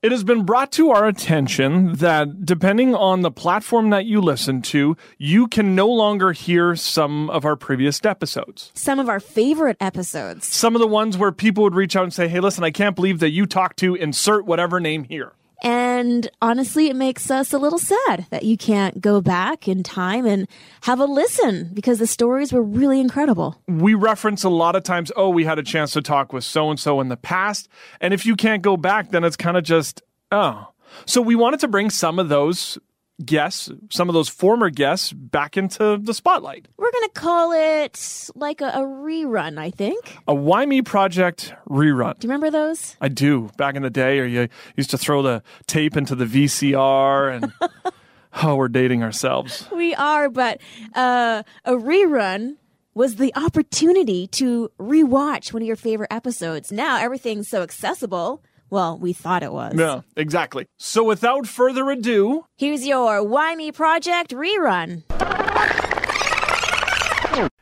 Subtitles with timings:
[0.00, 4.62] It has been brought to our attention that depending on the platform that you listen
[4.62, 8.70] to, you can no longer hear some of our previous episodes.
[8.74, 10.46] Some of our favorite episodes.
[10.46, 12.94] Some of the ones where people would reach out and say, Hey, listen, I can't
[12.94, 15.32] believe that you talked to insert whatever name here.
[15.62, 20.24] And honestly, it makes us a little sad that you can't go back in time
[20.24, 20.46] and
[20.82, 23.60] have a listen because the stories were really incredible.
[23.66, 26.70] We reference a lot of times, oh, we had a chance to talk with so
[26.70, 27.68] and so in the past.
[28.00, 30.68] And if you can't go back, then it's kind of just, oh.
[31.06, 32.78] So we wanted to bring some of those
[33.24, 36.68] guests, some of those former guests, back into the spotlight.
[36.76, 40.16] We're going to call it like a, a, rerun, I think.
[40.26, 42.18] A Why Me Project rerun.
[42.18, 42.96] Do you remember those?
[43.00, 43.50] I do.
[43.56, 47.52] Back in the day, or you used to throw the tape into the VCR and.
[48.42, 49.66] oh, we're dating ourselves.
[49.72, 50.60] We are, but
[50.94, 52.56] uh, a rerun
[52.94, 56.72] was the opportunity to rewatch one of your favorite episodes.
[56.72, 58.42] Now everything's so accessible.
[58.70, 59.74] Well, we thought it was.
[59.76, 60.66] Yeah, exactly.
[60.76, 65.04] So without further ado, here's your Why Me Project rerun.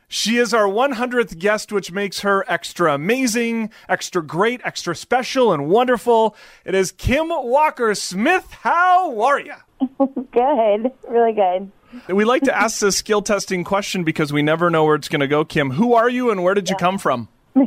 [0.09, 5.67] She is our 100th guest, which makes her extra amazing, extra great, extra special, and
[5.69, 6.35] wonderful.
[6.63, 8.47] It is Kim Walker Smith.
[8.61, 9.53] How are you?
[10.31, 11.71] good, really good.
[12.07, 15.19] We like to ask this skill testing question because we never know where it's going
[15.19, 15.43] to go.
[15.43, 16.73] Kim, who are you and where did yeah.
[16.73, 17.27] you come from?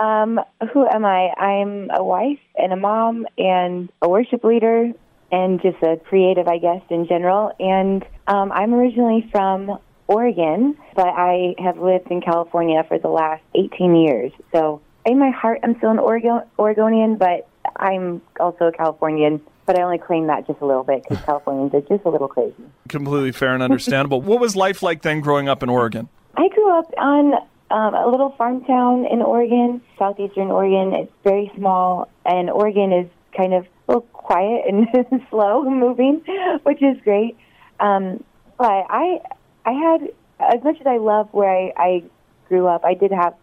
[0.00, 0.40] Um,
[0.72, 1.28] who am I?
[1.38, 4.92] I'm a wife and a mom and a worship leader
[5.32, 7.52] and just a creative, I guess, in general.
[7.58, 13.42] And um, I'm originally from Oregon, but I have lived in California for the last
[13.54, 14.32] 18 years.
[14.52, 19.40] So in my heart, I'm still an Oregon, Oregonian, but I'm also a Californian.
[19.64, 22.28] But I only claim that just a little bit because Californians are just a little
[22.28, 22.54] crazy.
[22.88, 24.20] Completely fair and understandable.
[24.22, 26.08] what was life like then growing up in Oregon?
[26.36, 27.32] I grew up on
[27.70, 30.92] um, a little farm town in Oregon, southeastern Oregon.
[30.94, 34.86] It's very small, and Oregon is kind of a little quiet and
[35.30, 36.22] slow moving,
[36.62, 37.36] which is great.
[37.80, 38.22] Um,
[38.56, 39.20] but I,
[39.64, 40.08] I had
[40.38, 42.04] as much as I love where I, I
[42.48, 42.84] grew up.
[42.84, 43.34] I did have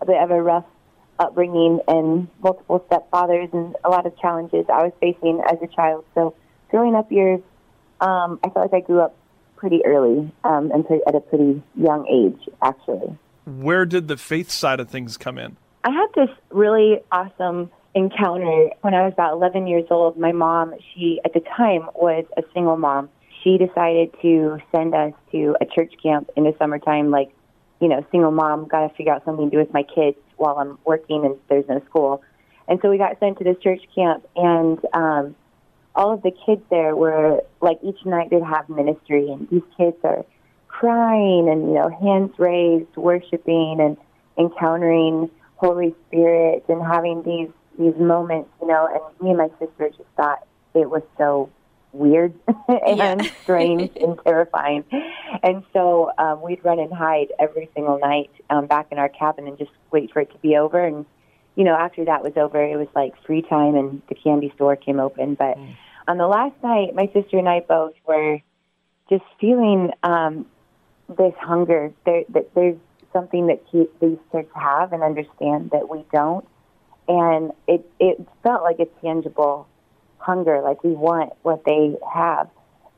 [0.00, 0.66] a bit of a rough
[1.18, 6.04] upbringing and multiple stepfathers and a lot of challenges I was facing as a child.
[6.14, 6.34] So
[6.70, 7.40] growing up years,
[8.00, 9.16] um, I felt like I grew up
[9.56, 13.18] pretty early um, and at a pretty young age, actually
[13.50, 15.56] where did the faith side of things come in?
[15.84, 20.18] I had this really awesome encounter when I was about 11 years old.
[20.18, 23.08] My mom, she at the time was a single mom.
[23.42, 27.32] She decided to send us to a church camp in the summertime, like,
[27.80, 30.58] you know, single mom, got to figure out something to do with my kids while
[30.58, 32.22] I'm working and there's no school.
[32.68, 35.34] And so we got sent to this church camp, and um,
[35.96, 39.96] all of the kids there were like each night they'd have ministry, and these kids
[40.04, 40.24] are
[40.80, 43.98] crying and you know hands raised, worshiping and
[44.38, 48.88] encountering Holy Spirit and having these these moments, you know.
[48.90, 51.50] And me and my sister just thought it was so
[51.92, 52.32] weird
[52.68, 53.30] and yeah.
[53.42, 54.84] strange and terrifying.
[55.42, 59.46] And so um, we'd run and hide every single night um, back in our cabin
[59.46, 60.82] and just wait for it to be over.
[60.82, 61.04] And
[61.56, 64.76] you know, after that was over, it was like free time, and the candy store
[64.76, 65.34] came open.
[65.34, 65.76] But mm.
[66.08, 68.38] on the last night, my sister and I both were
[69.10, 70.46] just feeling um,
[71.16, 71.92] this hunger.
[72.04, 72.76] There, that there's
[73.12, 76.46] something that these kids have and understand that we don't,
[77.08, 79.66] and it it felt like a tangible
[80.18, 82.48] hunger, like we want what they have.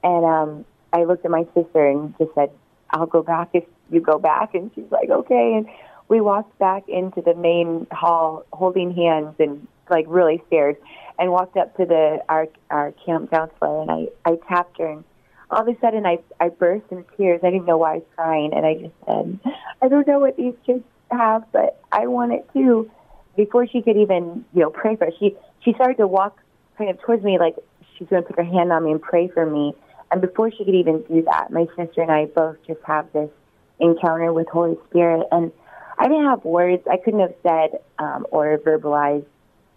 [0.05, 2.51] And um, I looked at my sister and just said,
[2.91, 5.67] "I'll go back if you go back." And she's like, "Okay." And
[6.09, 10.77] we walked back into the main hall, holding hands and like really scared,
[11.19, 15.05] and walked up to the our our camp counselor, and I I tapped her and
[15.53, 17.41] all of a sudden I, I burst into tears.
[17.45, 18.53] I didn't know why I was crying.
[18.55, 19.39] And I just said,
[19.83, 22.91] I don't know what these kids have, but I want it too.
[23.37, 26.41] Before she could even, you know, pray for us, she, she started to walk
[26.79, 27.57] kind of towards me like
[27.97, 29.75] she's going to put her hand on me and pray for me.
[30.11, 33.31] And before she could even do that, my sister and I both just have this
[33.79, 35.27] encounter with Holy Spirit.
[35.31, 35.53] And
[35.99, 36.83] I didn't have words.
[36.91, 39.27] I couldn't have said um, or verbalized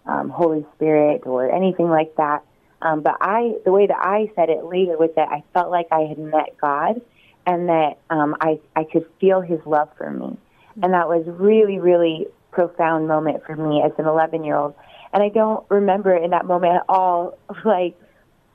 [0.06, 2.44] um, Holy Spirit or anything like that.
[2.82, 5.88] Um, but I, the way that I said it later was that I felt like
[5.90, 7.00] I had met God,
[7.46, 10.36] and that um, I I could feel His love for me,
[10.82, 12.26] and that was really really
[12.56, 14.74] profound moment for me as an 11 year old.
[15.12, 18.00] And I don't remember in that moment at all, like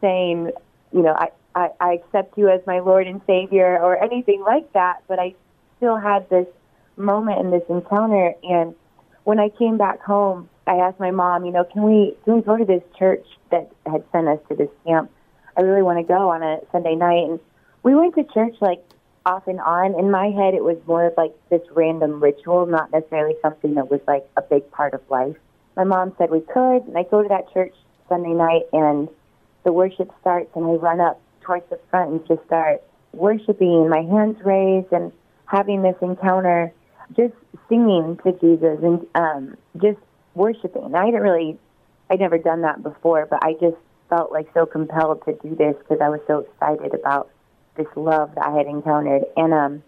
[0.02, 0.52] saying,
[0.92, 4.74] you know, I, I, I accept you as my Lord and Savior or anything like
[4.74, 5.04] that.
[5.08, 5.36] But I
[5.78, 6.48] still had this
[6.98, 8.34] moment and this encounter.
[8.44, 8.76] And
[9.24, 12.42] when I came back home, I asked my mom, you know, can we can we
[12.42, 15.12] go to this church that had sent us to this camp?
[15.58, 17.42] I really want to go on a Sunday night, and
[17.84, 18.82] we went to church like
[19.26, 20.00] off and on.
[20.00, 23.92] In my head, it was more of like this random ritual, not necessarily something that
[23.92, 25.36] was like a big part of life.
[25.76, 27.76] My mom said we could, and I go to that church
[28.08, 29.10] Sunday night, and
[29.66, 32.82] the worship starts, and I run up towards the front and just start
[33.12, 35.12] worshiping, my hands raised, and
[35.48, 36.72] having this encounter,
[37.14, 37.34] just
[37.68, 40.00] singing to Jesus and um, just
[40.34, 40.96] worshiping.
[40.96, 41.58] I didn't really,
[42.10, 43.78] I'd never done that before, but I just
[44.10, 47.30] felt like so compelled to do this because I was so excited about
[47.76, 49.24] this love that I had encountered.
[49.38, 49.84] And um,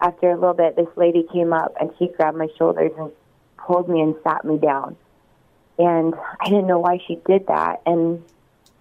[0.00, 3.12] after a little bit, this lady came up and she grabbed my shoulders and
[3.58, 4.96] pulled me and sat me down.
[5.78, 7.82] And I didn't know why she did that.
[7.86, 8.22] And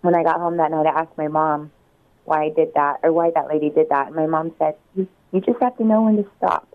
[0.01, 1.71] when I got home that night, I asked my mom
[2.25, 4.07] why I did that or why that lady did that.
[4.07, 6.67] And my mom said, you, you just have to know when to stop.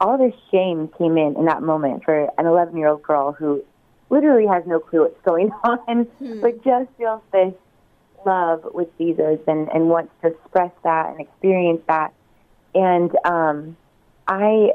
[0.00, 3.64] All this shame came in in that moment for an 11 year old girl who
[4.10, 6.40] literally has no clue what's going on, hmm.
[6.40, 7.54] but just feels this
[8.24, 12.12] love with Jesus and, and wants to express that and experience that.
[12.74, 13.76] And um,
[14.26, 14.72] I,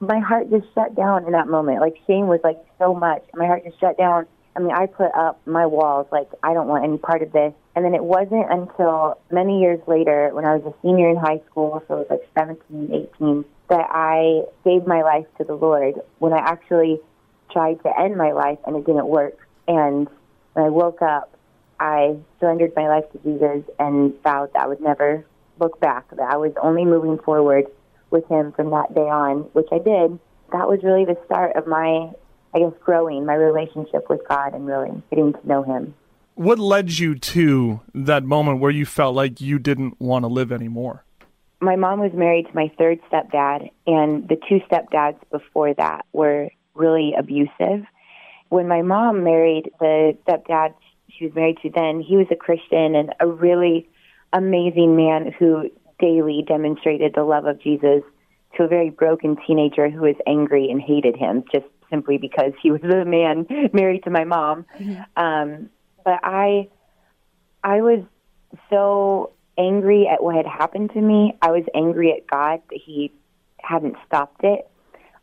[0.00, 1.80] my heart just shut down in that moment.
[1.80, 3.24] Like shame was like so much.
[3.34, 4.26] My heart just shut down.
[4.56, 7.52] I mean, I put up my walls like I don't want any part of this.
[7.76, 11.40] And then it wasn't until many years later, when I was a senior in high
[11.48, 15.94] school, so it was like 17, 18, that I gave my life to the Lord.
[16.18, 17.00] When I actually
[17.50, 19.36] tried to end my life and it didn't work.
[19.66, 20.08] And
[20.54, 21.34] when I woke up,
[21.80, 25.24] I surrendered my life to Jesus and vowed that I would never
[25.60, 27.66] look back, that I was only moving forward
[28.10, 30.18] with Him from that day on, which I did.
[30.52, 32.10] That was really the start of my,
[32.54, 35.94] I guess, growing my relationship with God and really getting to know Him.
[36.34, 40.52] What led you to that moment where you felt like you didn't want to live
[40.52, 41.04] anymore?
[41.60, 46.50] My mom was married to my third stepdad, and the two stepdads before that were
[46.74, 47.84] really abusive.
[48.48, 50.74] When my mom married the stepdad
[51.18, 53.88] she was married to then, he was a Christian and a really
[54.32, 58.02] amazing man who daily demonstrated the love of Jesus
[58.56, 62.70] to a very broken teenager who was angry and hated him just simply because he
[62.70, 64.64] was a man married to my mom.
[64.78, 65.22] Mm-hmm.
[65.22, 65.70] Um,
[66.04, 66.68] but I,
[67.64, 68.04] I was
[68.70, 71.36] so angry at what had happened to me.
[71.42, 73.12] I was angry at God that He
[73.60, 74.68] hadn't stopped it.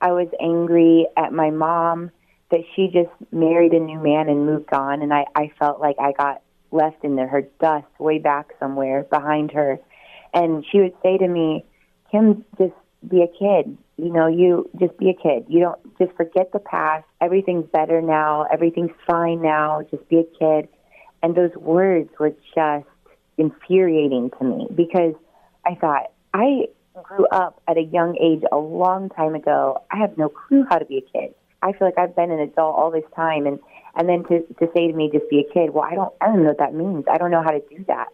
[0.01, 2.11] I was angry at my mom
[2.51, 5.95] that she just married a new man and moved on, and I, I felt like
[5.99, 6.41] I got
[6.71, 9.79] left in the, her dust way back somewhere behind her.
[10.33, 11.65] And she would say to me,
[12.11, 12.73] Kim, just
[13.07, 13.77] be a kid.
[13.97, 15.45] You know, you just be a kid.
[15.47, 17.05] You don't just forget the past.
[17.21, 18.45] Everything's better now.
[18.51, 19.81] Everything's fine now.
[19.89, 20.67] Just be a kid.
[21.23, 22.85] And those words were just
[23.37, 25.13] infuriating to me because
[25.65, 26.67] I thought, I
[27.03, 29.83] grew up at a young age a long time ago.
[29.91, 31.33] I have no clue how to be a kid.
[31.61, 33.59] I feel like I've been an adult all this time and
[33.95, 36.27] and then to to say to me just be a kid, well I don't I
[36.27, 37.05] don't know what that means.
[37.09, 38.07] I don't know how to do that.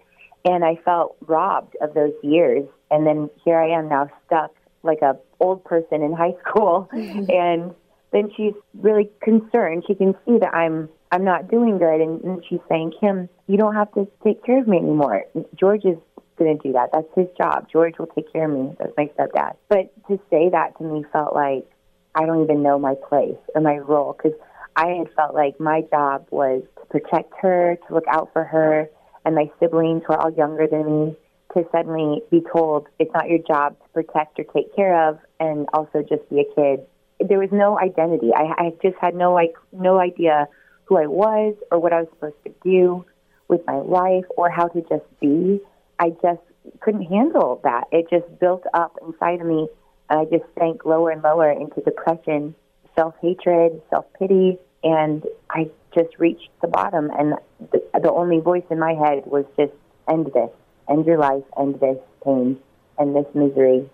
[0.45, 4.51] And I felt robbed of those years and then here I am now stuck
[4.83, 7.29] like a old person in high school mm-hmm.
[7.29, 7.75] and
[8.11, 9.83] then she's really concerned.
[9.87, 13.57] She can see that I'm I'm not doing good and, and she's saying, Kim, you
[13.57, 15.25] don't have to take care of me anymore.
[15.55, 15.97] George is
[16.37, 16.89] going to do that.
[16.93, 17.67] That's his job.
[17.71, 18.75] George will take care of me.
[18.79, 19.55] That's my stepdad.
[19.67, 21.67] But to say that to me felt like
[22.15, 24.37] I don't even know my place or my role because
[24.75, 28.89] I had felt like my job was to protect her, to look out for her,
[29.25, 31.17] and my siblings who are all younger than me
[31.53, 35.67] to suddenly be told it's not your job to protect or take care of and
[35.73, 36.85] also just be a kid.
[37.27, 38.31] There was no identity.
[38.35, 40.47] I, I just had no like no idea
[40.85, 43.05] who I was or what I was supposed to do
[43.47, 45.61] with my life or how to just be.
[45.99, 46.41] I just
[46.79, 47.85] couldn't handle that.
[47.91, 49.67] It just built up inside of me,
[50.09, 52.55] and I just sank lower and lower into depression,
[52.95, 57.09] self hatred, self pity, and I just reached the bottom.
[57.17, 57.35] And
[57.71, 59.73] the, the only voice in my head was just
[60.09, 60.49] end this,
[60.89, 62.57] end your life, end this pain,
[62.99, 63.89] end this misery.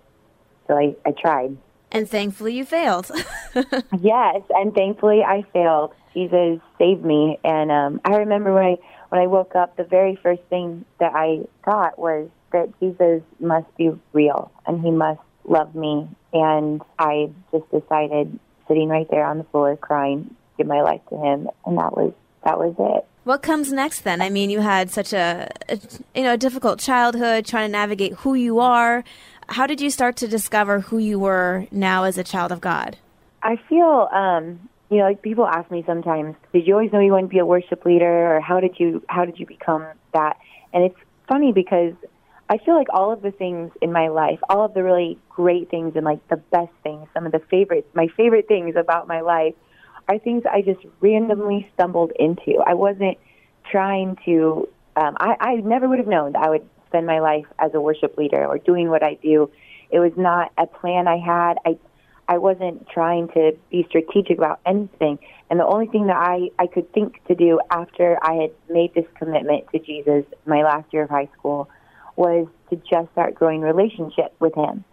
[0.68, 1.58] So I, I tried.
[1.92, 3.10] And thankfully, you failed.
[4.02, 5.94] yes, and thankfully, I failed.
[6.14, 7.40] Jesus saved me.
[7.44, 8.78] And um, I remember when I
[9.10, 13.74] when I woke up, the very first thing that I thought was that Jesus must
[13.78, 16.08] be real and he must love me.
[16.34, 21.16] And I just decided, sitting right there on the floor crying, give my life to
[21.16, 21.50] him.
[21.66, 22.14] And that was
[22.44, 23.06] that was it.
[23.28, 24.22] What comes next then?
[24.22, 25.78] I mean, you had such a, a
[26.16, 29.04] you know a difficult childhood, trying to navigate who you are.
[29.50, 32.96] How did you start to discover who you were now as a child of God?
[33.44, 37.12] I feel um, you know, like people ask me sometimes, did you always know you
[37.12, 40.38] wanted to be a worship leader, or how did you how did you become that?
[40.72, 41.96] And it's funny because
[42.50, 45.70] I feel like all of the things in my life, all of the really great
[45.70, 49.20] things and like the best things, some of the favorites, my favorite things about my
[49.20, 49.54] life,
[50.08, 52.62] are things I just randomly stumbled into.
[52.66, 53.18] I wasn't
[53.70, 54.70] trying to.
[54.96, 57.82] Um, I, I never would have known that I would spend my life as a
[57.82, 59.52] worship leader or doing what I do.
[59.90, 61.58] It was not a plan I had.
[61.66, 61.78] I
[62.28, 65.20] I wasn't trying to be strategic about anything.
[65.50, 68.94] And the only thing that I, I could think to do after I had made
[68.94, 71.70] this commitment to Jesus my last year of high school
[72.18, 74.84] was to just start growing relationship with him.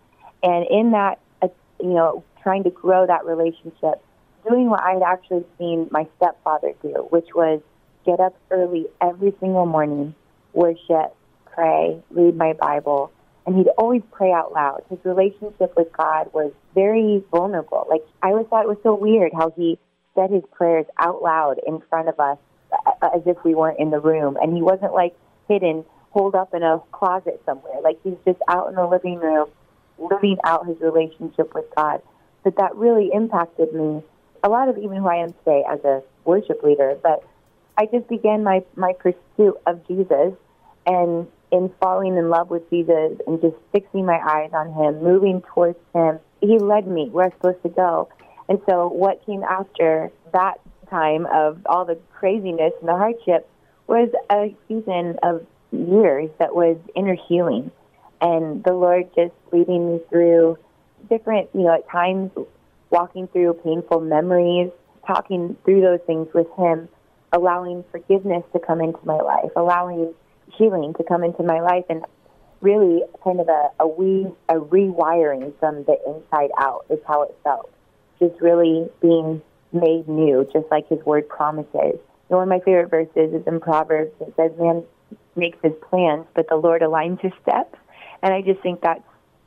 [0.44, 1.48] And in that, uh,
[1.80, 4.00] you know, trying to grow that relationship,
[4.48, 7.60] doing what I had actually seen my stepfather do, which was
[8.04, 10.14] get up early every single morning,
[10.52, 11.14] worship,
[11.54, 13.10] pray, read my Bible,
[13.46, 14.82] and he'd always pray out loud.
[14.88, 17.86] His relationship with God was very vulnerable.
[17.88, 19.78] Like I always thought it was so weird how he
[20.14, 22.38] said his prayers out loud in front of us
[22.72, 25.14] uh, as if we weren't in the room, and he wasn't like
[25.48, 27.80] hidden, holed up in a closet somewhere.
[27.82, 29.48] Like he's just out in the living room,
[29.98, 32.00] living out his relationship with God.
[32.42, 34.02] But that really impacted me
[34.44, 36.96] a lot of even who I am today as a worship leader.
[37.02, 37.24] But
[37.76, 40.34] I just began my my pursuit of Jesus
[40.86, 45.40] and in falling in love with Jesus and just fixing my eyes on him, moving
[45.40, 48.08] towards him, he led me where I was supposed to go.
[48.48, 50.60] And so what came after that
[50.90, 53.48] time of all the craziness and the hardship
[53.86, 57.70] was a season of years that was inner healing.
[58.20, 60.58] And the Lord just leading me through
[61.08, 62.30] different, you know, at times
[62.94, 64.70] walking through painful memories,
[65.04, 66.88] talking through those things with Him,
[67.32, 70.14] allowing forgiveness to come into my life, allowing
[70.56, 72.04] healing to come into my life and
[72.60, 77.36] really kind of a, a we a rewiring from the inside out is how it
[77.42, 77.68] felt.
[78.20, 81.98] Just really being made new, just like his word promises.
[82.28, 84.12] And one of my favorite verses is in Proverbs.
[84.20, 84.84] It says, Man
[85.34, 87.76] makes his plans, but the Lord aligns his steps.
[88.22, 89.02] And I just think that's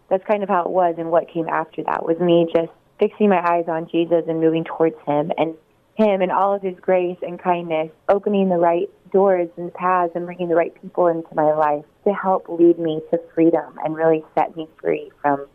[0.10, 3.30] that's kind of how it was and what came after that was me just fixing
[3.30, 5.56] my eyes on Jesus and moving towards him and
[5.96, 10.26] him and all of his grace and kindness, opening the right doors and paths and
[10.26, 14.24] bringing the right people into my life to help lead me to freedom and really
[14.36, 15.46] set me free from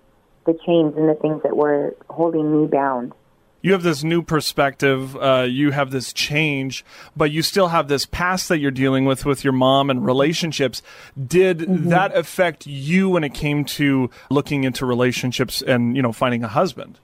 [0.47, 3.13] the chains and the things that were holding me bound.
[3.61, 6.85] You have this new perspective, uh, you have this change,
[7.17, 10.83] but you still have this past that you're dealing with with your mom and relationships.
[11.17, 11.89] Did mm-hmm.
[11.91, 16.49] that affect you when it came to looking into relationships and, you know, finding a
[16.49, 16.99] husband?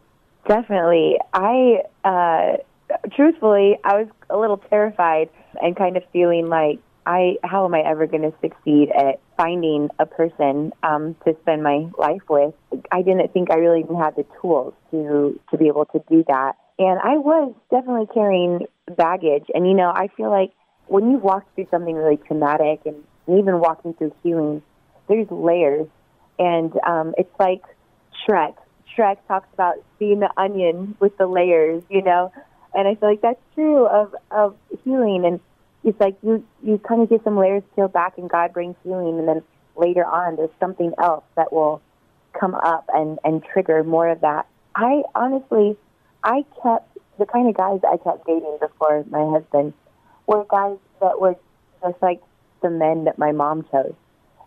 [0.46, 1.16] Definitely.
[1.32, 2.56] I, uh,
[3.14, 5.28] truthfully, I was a little terrified
[5.60, 6.78] and kind of feeling like
[7.08, 11.62] I how am I ever going to succeed at finding a person um, to spend
[11.62, 12.52] my life with?
[12.92, 16.22] I didn't think I really even had the tools to to be able to do
[16.28, 19.46] that, and I was definitely carrying baggage.
[19.54, 20.52] And you know, I feel like
[20.86, 24.62] when you walk through something really traumatic, and even walking through healing,
[25.08, 25.88] there's layers,
[26.38, 27.62] and um, it's like
[28.28, 28.54] Shrek.
[28.96, 32.32] Shrek talks about seeing the onion with the layers, you know,
[32.74, 35.40] and I feel like that's true of of healing and
[35.84, 39.18] it's like you you kind of get some layers peeled back and God brings healing
[39.18, 39.42] and then
[39.76, 41.80] later on there's something else that will
[42.38, 44.46] come up and and trigger more of that.
[44.74, 45.76] I honestly
[46.22, 49.72] I kept the kind of guys I kept dating before my husband
[50.26, 51.36] were guys that were
[51.82, 52.20] just like
[52.62, 53.94] the men that my mom chose.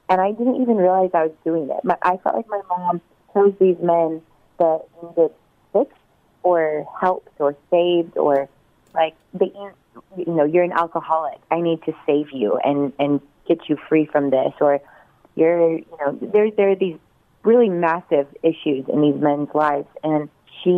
[0.09, 1.83] And I didn't even realize I was doing it.
[1.83, 3.01] My, I felt like my mom
[3.33, 4.21] chose these men
[4.61, 5.31] that needed
[5.73, 5.97] fixed
[6.43, 8.47] or helped or saved or
[8.93, 9.51] like they
[10.17, 11.39] you know you're an alcoholic.
[11.49, 14.53] I need to save you and and get you free from this.
[14.61, 14.79] Or
[15.35, 16.97] you're you know there there are these
[17.43, 20.29] really massive issues in these men's lives and
[20.63, 20.71] she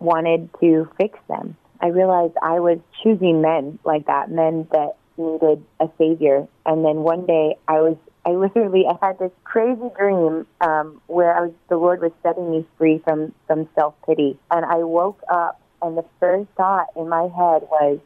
[0.00, 1.56] wanted to fix them.
[1.80, 6.48] I realized i was choosing men like that men that needed a savior.
[6.66, 7.96] And then one day i was
[8.28, 12.50] I literally I had this crazy dream um, where I was the Lord was setting
[12.50, 17.08] me free from from self pity, and I woke up and the first thought in
[17.08, 17.98] my head was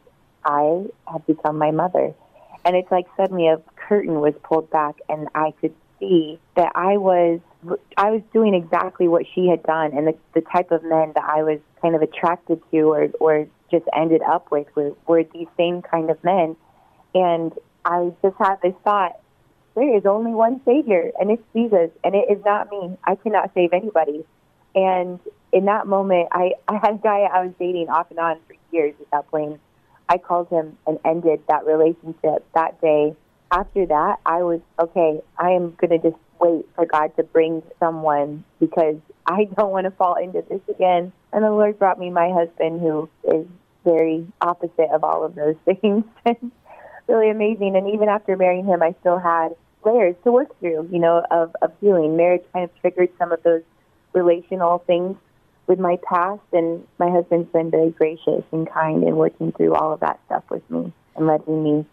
[0.45, 2.13] I have become my mother.
[2.63, 6.95] And it's like suddenly a curtain was pulled back and I could see that I
[6.95, 7.41] was
[7.97, 11.23] I was doing exactly what she had done and the, the type of men that
[11.25, 15.47] I was kind of attracted to or or just ended up with were, were these
[15.57, 16.55] same kind of men.
[17.13, 17.51] And
[17.83, 19.19] I just had this thought,
[19.75, 22.97] there is only one Savior, and it's Jesus, and it is not me.
[23.03, 24.23] I cannot save anybody.
[24.75, 25.19] And
[25.51, 28.55] in that moment, I, I had a guy I was dating off and on for
[28.71, 29.59] years at that point.
[30.09, 33.15] I called him and ended that relationship that day.
[33.51, 35.21] After that, I was okay.
[35.37, 39.85] I am going to just wait for God to bring someone because I don't want
[39.85, 41.11] to fall into this again.
[41.31, 43.47] And the Lord brought me my husband, who is
[43.83, 46.03] very opposite of all of those things.
[47.07, 47.75] really amazing.
[47.75, 51.55] And even after marrying him, I still had layers to work through, you know, of,
[51.61, 52.17] of healing.
[52.17, 53.63] Marriage kind of triggered some of those
[54.13, 55.17] relational things
[55.67, 59.93] with my past, and my husband's been very gracious and kind in working through all
[59.93, 61.85] of that stuff with me and letting me,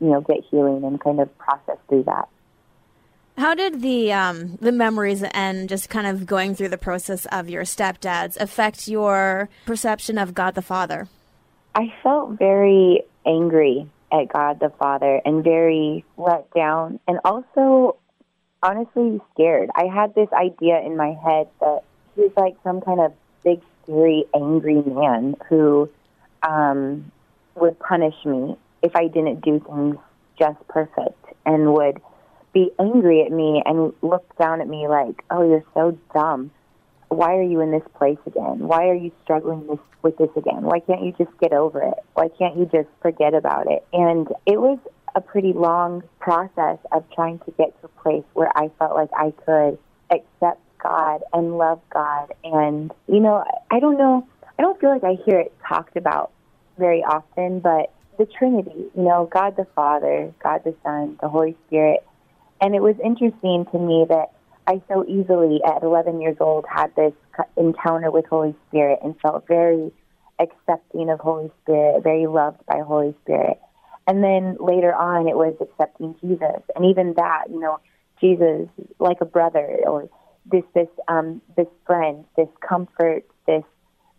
[0.00, 2.28] you know, get healing and kind of process through that.
[3.36, 7.48] How did the um, the memories and just kind of going through the process of
[7.48, 11.08] your stepdads affect your perception of God the Father?
[11.74, 17.96] I felt very angry at God the Father and very let down and also
[18.62, 19.70] honestly scared.
[19.74, 21.80] I had this idea in my head that
[22.14, 25.90] he was like some kind of big, scary, angry man who
[26.42, 27.10] um,
[27.56, 29.96] would punish me if I didn't do things
[30.38, 32.00] just perfect and would
[32.52, 36.50] be angry at me and look down at me like, oh, you're so dumb.
[37.08, 38.60] Why are you in this place again?
[38.60, 40.62] Why are you struggling this, with this again?
[40.62, 41.98] Why can't you just get over it?
[42.14, 43.86] Why can't you just forget about it?
[43.92, 44.78] And it was
[45.14, 49.10] a pretty long process of trying to get to a place where I felt like
[49.16, 49.78] I could
[50.10, 52.34] accept God and love God.
[52.42, 54.26] And, you know, I don't know,
[54.58, 56.32] I don't feel like I hear it talked about
[56.78, 61.56] very often, but the Trinity, you know, God the Father, God the Son, the Holy
[61.66, 62.04] Spirit.
[62.60, 64.32] And it was interesting to me that
[64.66, 67.12] I so easily, at 11 years old, had this
[67.56, 69.92] encounter with Holy Spirit and felt very
[70.38, 73.60] accepting of Holy Spirit, very loved by Holy Spirit.
[74.06, 77.78] And then later on, it was accepting Jesus, and even that, you know,
[78.20, 78.68] Jesus
[78.98, 80.08] like a brother, or
[80.46, 83.64] this this um, this friend, this comfort, this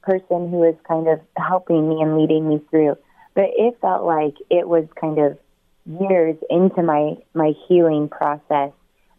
[0.02, 2.98] person who is kind of helping me and leading me through.
[3.36, 5.38] But it felt like it was kind of
[5.86, 8.72] years into my my healing process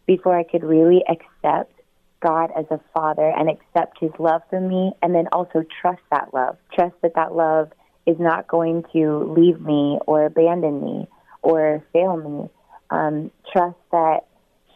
[0.07, 1.73] before I could really accept
[2.21, 6.33] God as a father and accept his love for me and then also trust that
[6.33, 6.57] love.
[6.73, 7.71] Trust that that love
[8.07, 11.07] is not going to leave me or abandon me
[11.43, 12.49] or fail me.
[12.89, 14.21] Um, trust that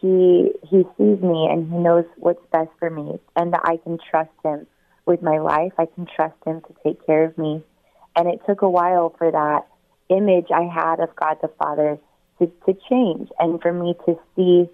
[0.00, 3.98] he he sees me and he knows what's best for me and that I can
[4.10, 4.66] trust him
[5.06, 5.72] with my life.
[5.78, 7.62] I can trust him to take care of me.
[8.14, 9.66] And it took a while for that
[10.14, 11.98] image I had of God the Father
[12.38, 14.68] to, to change and for me to see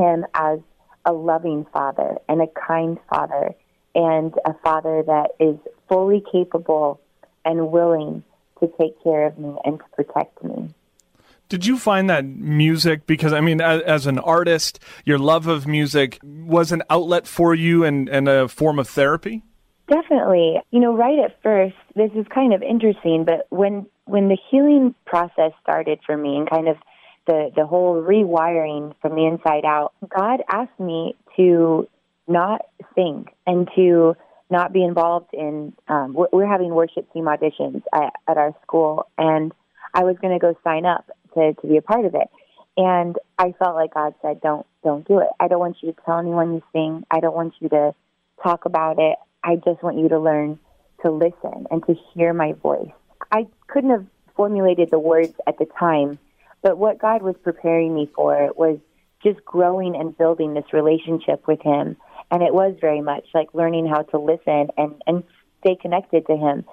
[0.00, 0.58] him as
[1.04, 3.54] a loving father and a kind father
[3.94, 5.56] and a father that is
[5.88, 7.00] fully capable
[7.44, 8.22] and willing
[8.60, 10.72] to take care of me and to protect me.
[11.48, 15.66] Did you find that music, because I mean, as, as, an artist, your love of
[15.66, 19.42] music was an outlet for you and, and a form of therapy?
[19.88, 20.60] Definitely.
[20.70, 24.94] You know, right at first, this is kind of interesting, but when when the healing
[25.06, 26.76] process started for me and kind of
[27.30, 31.88] the, the whole rewiring from the inside out, God asked me to
[32.26, 32.62] not
[32.96, 34.16] sing and to
[34.50, 35.72] not be involved in.
[35.86, 39.52] Um, we're having worship team auditions at, at our school, and
[39.94, 42.28] I was going to go sign up to to be a part of it.
[42.76, 45.28] And I felt like God said, "Don't don't do it.
[45.38, 47.04] I don't want you to tell anyone you sing.
[47.12, 47.94] I don't want you to
[48.42, 49.16] talk about it.
[49.44, 50.58] I just want you to learn
[51.02, 52.90] to listen and to hear my voice."
[53.30, 56.18] I couldn't have formulated the words at the time,
[56.62, 58.78] but what God was preparing me for was
[59.22, 61.96] just growing and building this relationship with Him.
[62.30, 65.24] And it was very much like learning how to listen and and
[65.60, 66.64] stay connected to him.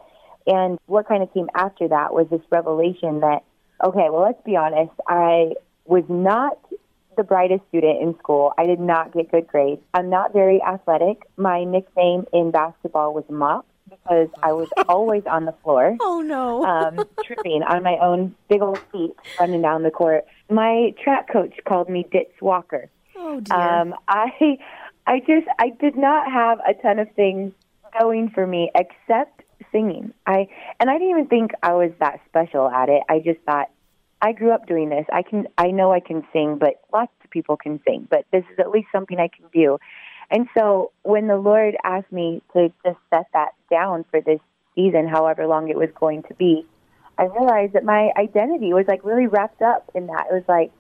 [0.46, 3.44] And what kind of came after that was this revelation that
[3.84, 4.94] okay well let's be honest.
[5.08, 5.54] I
[5.86, 6.58] was not
[7.16, 8.54] the brightest student in school.
[8.58, 9.82] I did not get good grades.
[9.94, 11.24] I'm not very athletic.
[11.36, 15.98] My nickname in basketball was mop because I was always on the floor.
[16.10, 16.66] Oh no!
[16.66, 20.26] um, tripping on my own big old feet, running down the court.
[20.50, 22.90] My track coach called me Ditz Walker.
[23.16, 23.58] Oh dear.
[23.58, 24.58] Um, I
[25.06, 27.54] I just I did not have a ton of things
[28.00, 30.14] going for me except singing.
[30.26, 30.48] I
[30.80, 33.04] and I didn't even think I was that special at it.
[33.10, 33.70] I just thought
[34.22, 35.06] I grew up doing this.
[35.12, 38.44] I can I know I can sing, but lots of people can sing, but this
[38.52, 39.78] is at least something I can do.
[40.30, 44.40] And so when the Lord asked me to just set that down for this
[44.76, 46.66] season, however long it was going to be,
[47.18, 50.28] I realized that my identity was like really wrapped up in that.
[50.30, 50.72] It was like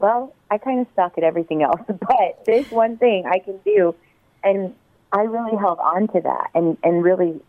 [0.00, 3.94] well, I kind of suck at everything else, but this one thing I can do.
[4.42, 4.74] And
[5.12, 7.40] I really held on to that and, and really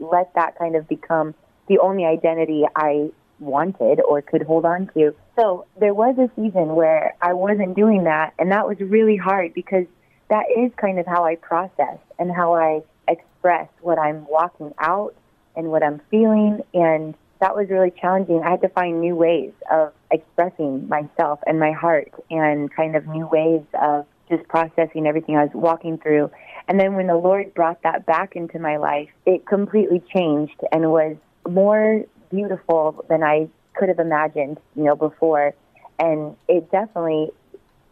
[0.00, 1.34] let that kind of become
[1.68, 5.14] the only identity I wanted or could hold on to.
[5.36, 9.54] So there was a season where I wasn't doing that, and that was really hard
[9.54, 9.86] because
[10.30, 15.14] that is kind of how I process and how I express what I'm walking out
[15.56, 16.62] and what I'm feeling.
[16.72, 18.42] And that was really challenging.
[18.42, 23.06] I had to find new ways of expressing myself and my heart and kind of
[23.06, 26.30] new ways of just processing everything I was walking through.
[26.68, 30.92] And then when the Lord brought that back into my life, it completely changed and
[30.92, 31.16] was
[31.48, 35.54] more beautiful than I could have imagined, you know, before.
[35.98, 37.30] And it definitely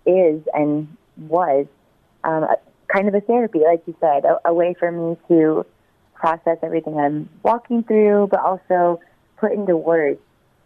[0.06, 1.66] is and was
[2.24, 2.56] um, a,
[2.92, 5.66] kind of a therapy, like you said, a, a way for me to
[6.14, 9.00] process everything I'm walking through, but also
[9.36, 10.20] put into words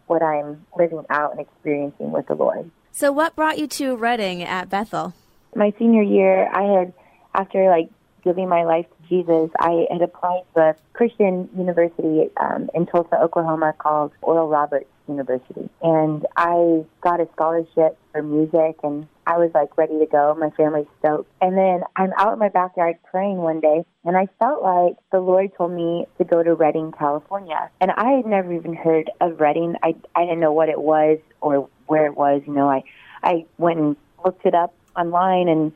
[0.07, 2.71] what I'm living out and experiencing with the Lord.
[2.91, 5.15] So, what brought you to Redding at Bethel?
[5.55, 6.93] my senior year, I had
[7.35, 7.91] after like
[8.25, 13.21] giving my life to Jesus, I had applied to a Christian university um, in Tulsa,
[13.21, 15.69] Oklahoma called Oral Roberts University.
[15.83, 20.37] And I got a scholarship for music and I was like ready to go.
[20.39, 21.31] My family's stoked.
[21.41, 25.21] And then I'm out in my backyard praying one day and I felt like the
[25.21, 27.71] Lord told me to go to Redding, California.
[27.81, 29.77] And I had never even heard of Redding.
[29.83, 32.43] I, I didn't know what it was or where it was.
[32.47, 32.83] You know, I,
[33.23, 35.73] I went and looked it up online and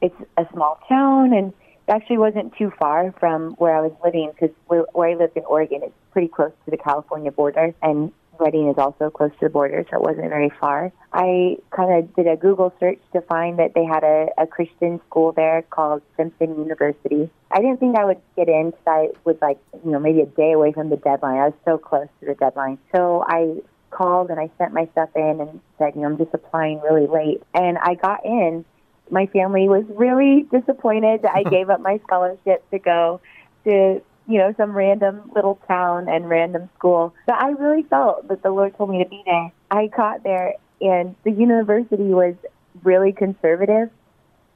[0.00, 1.52] it's a small town and
[1.88, 5.36] it actually wasn't too far from where I was living because where, where I lived
[5.36, 9.46] in Oregon, it's pretty close to the California border, and Redding is also close to
[9.46, 10.92] the border, so it wasn't very far.
[11.12, 15.00] I kind of did a Google search to find that they had a, a Christian
[15.06, 17.30] school there called Simpson University.
[17.50, 20.26] I didn't think I would get in because I was like, you know, maybe a
[20.26, 21.36] day away from the deadline.
[21.36, 22.78] I was so close to the deadline.
[22.94, 26.32] So I called and I sent my stuff in and said, you know, I'm just
[26.32, 27.42] applying really late.
[27.54, 28.64] And I got in
[29.10, 33.20] my family was really disappointed that I gave up my scholarship to go
[33.64, 34.00] to,
[34.30, 37.14] you know, some random little town and random school.
[37.26, 39.52] But I really felt that the Lord told me to be there.
[39.70, 42.34] I got there and the university was
[42.82, 43.90] really conservative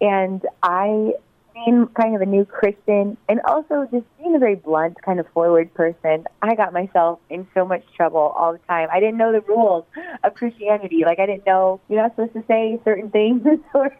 [0.00, 1.14] and I
[1.54, 5.26] being kind of a new Christian and also just being a very blunt, kind of
[5.28, 8.88] forward person, I got myself in so much trouble all the time.
[8.92, 9.84] I didn't know the rules
[10.24, 11.04] of Christianity.
[11.04, 13.92] Like I didn't know you're not supposed to say certain things or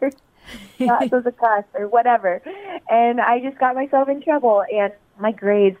[0.79, 2.41] not supposed to cuss or whatever.
[2.89, 5.77] And I just got myself in trouble and my grades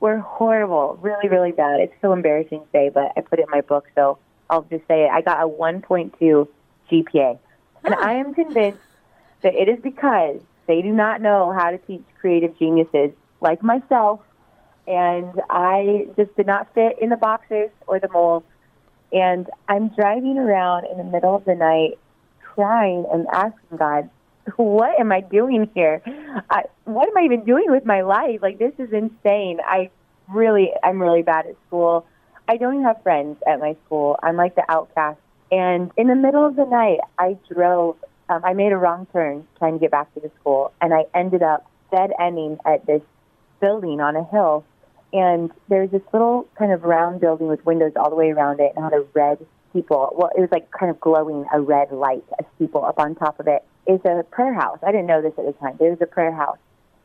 [0.00, 1.80] were horrible, really, really bad.
[1.80, 4.86] It's so embarrassing to say, but I put it in my book, so I'll just
[4.86, 5.10] say it.
[5.10, 6.48] I got a 1.2
[6.90, 7.38] GPA.
[7.84, 8.80] And I am convinced
[9.42, 14.20] that it is because they do not know how to teach creative geniuses like myself.
[14.86, 18.46] And I just did not fit in the boxes or the molds.
[19.12, 21.98] And I'm driving around in the middle of the night
[22.40, 24.10] crying and asking God,
[24.56, 26.02] what am I doing here?
[26.50, 28.40] I, what am I even doing with my life?
[28.42, 29.58] Like, this is insane.
[29.64, 29.90] I
[30.28, 32.06] really, I'm really bad at school.
[32.48, 34.18] I don't even have friends at my school.
[34.22, 35.18] I'm like the outcast.
[35.50, 37.96] And in the middle of the night, I drove,
[38.28, 41.04] um, I made a wrong turn trying to get back to the school, and I
[41.14, 43.02] ended up dead ending at this
[43.60, 44.64] building on a hill.
[45.12, 48.72] And there's this little kind of round building with windows all the way around it
[48.76, 49.38] and had a red
[49.70, 50.14] steeple.
[50.14, 53.40] Well, it was like kind of glowing a red light, a steeple up on top
[53.40, 53.64] of it.
[53.88, 54.78] Is a prayer house.
[54.86, 55.76] I didn't know this at the time.
[55.78, 56.58] There was a prayer house,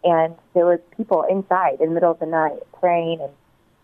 [0.04, 3.32] and there were people inside in the middle of the night praying and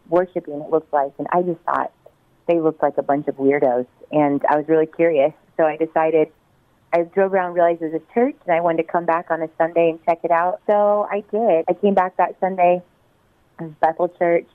[0.10, 0.56] worshiping.
[0.56, 1.94] It looked like, and I just thought
[2.46, 5.32] they looked like a bunch of weirdos, and I was really curious.
[5.56, 6.28] So I decided.
[6.92, 9.42] I drove around, realized it was a church, and I wanted to come back on
[9.44, 10.60] a Sunday and check it out.
[10.68, 11.66] So I did.
[11.70, 12.82] I came back that Sunday.
[13.62, 14.48] It was Bethel Church,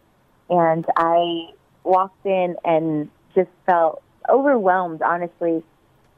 [0.51, 1.51] and I
[1.83, 5.63] walked in and just felt overwhelmed, honestly.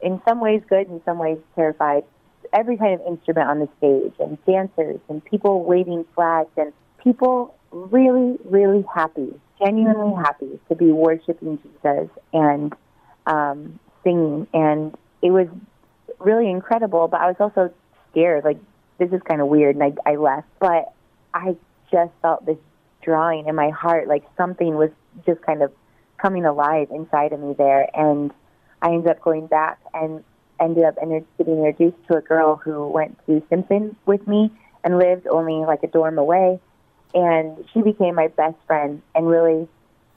[0.01, 0.89] In some ways, good.
[0.89, 2.03] In some ways, terrified
[2.53, 7.55] every kind of instrument on the stage and dancers and people waving flags and people
[7.71, 12.73] really, really happy, genuinely happy to be worshiping Jesus and
[13.25, 14.47] um, singing.
[14.53, 15.47] And it was
[16.19, 17.73] really incredible, but I was also
[18.11, 18.43] scared.
[18.43, 18.57] Like,
[18.97, 19.75] this is kind of weird.
[19.75, 20.47] And I, I left.
[20.59, 20.93] But
[21.33, 21.55] I
[21.91, 22.57] just felt this
[23.01, 24.89] drawing in my heart, like something was
[25.25, 25.71] just kind of
[26.17, 27.87] coming alive inside of me there.
[27.93, 28.31] And
[28.81, 30.23] I ended up going back and
[30.59, 34.51] ended up inter- getting introduced to a girl who went to Simpson with me
[34.83, 36.59] and lived only like a dorm away.
[37.13, 39.67] And she became my best friend and really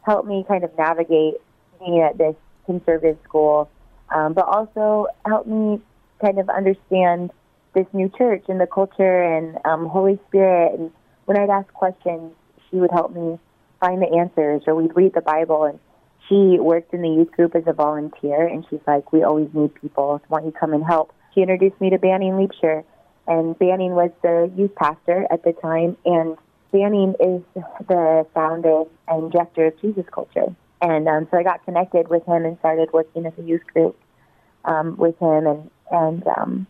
[0.03, 1.35] helped me kind of navigate
[1.79, 2.35] being at this
[2.67, 3.71] conservative school,
[4.15, 5.81] um, but also helped me
[6.21, 7.31] kind of understand
[7.75, 10.79] this new church and the culture and um, Holy Spirit.
[10.79, 10.93] And
[11.25, 12.33] when I'd ask questions,
[12.71, 13.39] she would help me
[13.81, 15.79] find the answers, or we'd read the Bible and
[16.31, 19.75] she worked in the youth group as a volunteer, and she's like, "We always need
[19.75, 20.23] people.
[20.29, 22.85] Why don't you come and help?" She introduced me to Banning Liebscher,
[23.27, 26.39] and Banning was the youth pastor at the time, and
[26.73, 27.43] Banning is
[27.89, 30.55] the founder and director of Jesus Culture.
[30.81, 33.99] And um, so I got connected with him and started working as a youth group
[34.65, 36.67] um, with him, and and um,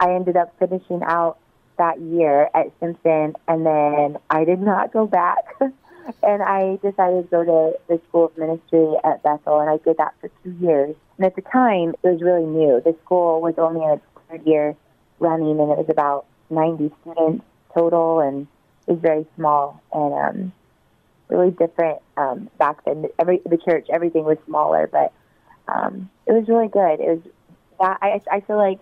[0.00, 1.38] I ended up finishing out
[1.78, 5.44] that year at Simpson, and then I did not go back.
[6.22, 9.96] and I decided to go to the School of Ministry at Bethel, and I did
[9.98, 10.94] that for two years.
[11.16, 12.80] And at the time, it was really new.
[12.84, 14.76] The school was only in its third year
[15.18, 18.46] running, and it was about 90 students total, and
[18.86, 20.52] it was very small and um,
[21.28, 23.06] really different um, back then.
[23.18, 25.12] Every the church, everything was smaller, but
[25.68, 27.00] um, it was really good.
[27.00, 27.20] It was
[27.80, 28.80] that I I feel like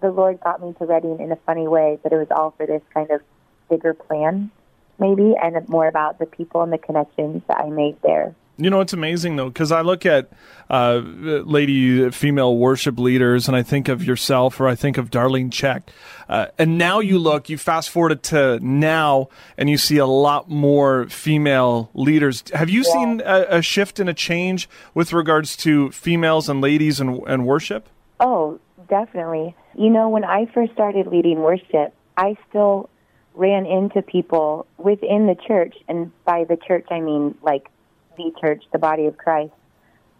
[0.00, 2.66] the Lord got me to Redding in a funny way, but it was all for
[2.66, 3.20] this kind of
[3.68, 4.50] bigger plan
[4.98, 8.34] maybe, and more about the people and the connections that I made there.
[8.56, 10.30] You know, it's amazing though, because I look at
[10.70, 15.50] uh, lady female worship leaders and I think of yourself or I think of Darlene
[15.50, 15.82] Zschech.
[16.28, 19.28] Uh, and now you look, you fast forward to now
[19.58, 22.44] and you see a lot more female leaders.
[22.54, 22.92] Have you yeah.
[22.92, 27.44] seen a, a, shift and a change with regards to females and ladies and, and
[27.44, 27.88] worship?
[28.20, 29.56] Oh, definitely.
[29.76, 32.88] You know, when I first started leading worship, I still
[33.34, 37.68] ran into people within the church, and by the church I mean like
[38.16, 39.52] the church, the body of Christ,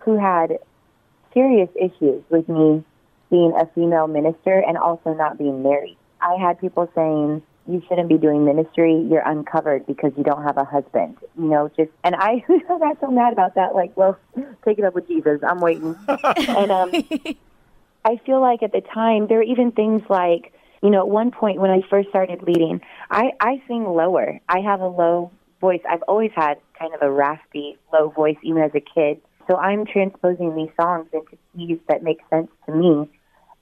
[0.00, 0.58] who had
[1.32, 2.84] serious issues with me
[3.30, 5.96] being a female minister and also not being married.
[6.20, 9.06] I had people saying, you shouldn't be doing ministry.
[9.10, 11.16] You're uncovered because you don't have a husband.
[11.36, 13.74] You know, just and I got so mad about that.
[13.74, 14.18] Like, well,
[14.64, 15.40] take it up with Jesus.
[15.42, 15.96] I'm waiting.
[16.08, 16.92] and um,
[18.04, 20.52] I feel like at the time there were even things like,
[20.84, 24.38] you know, at one point when I first started leading, I I sing lower.
[24.46, 25.80] I have a low voice.
[25.88, 29.18] I've always had kind of a raspy, low voice, even as a kid.
[29.48, 33.08] So I'm transposing these songs into keys that make sense to me.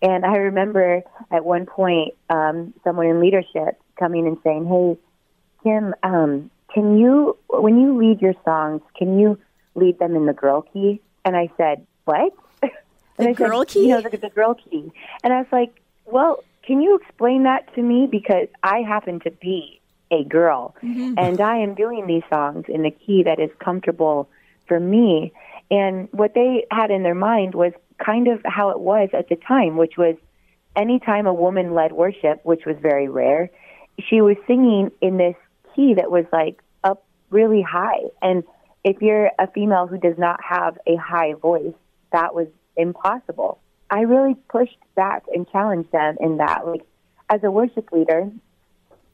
[0.03, 4.99] And I remember at one point, um, someone in leadership coming and saying, "Hey,
[5.63, 9.39] Kim, um, can you, when you lead your songs, can you
[9.77, 12.33] lead them in the girl key?" And I said, "What?"
[12.63, 12.73] and
[13.17, 13.83] the I girl said, key?
[13.83, 14.91] You know, the, the girl key.
[15.23, 18.07] And I was like, "Well, can you explain that to me?
[18.11, 20.75] Because I happen to be a girl.
[20.83, 21.15] Mm-hmm.
[21.17, 24.29] And I am doing these songs in the key that is comfortable
[24.69, 25.33] for me.
[25.71, 29.37] And what they had in their mind was kind of how it was at the
[29.37, 30.17] time, which was
[30.77, 33.51] anytime a woman led worship, which was very rare,
[33.99, 35.37] she was singing in this
[35.75, 38.01] key that was like up really high.
[38.21, 38.45] And
[38.85, 41.75] if you're a female who does not have a high voice,
[42.13, 43.61] that was impossible.
[43.93, 46.67] I really pushed back and challenged them in that.
[46.67, 46.81] Like,
[47.29, 48.31] as a worship leader,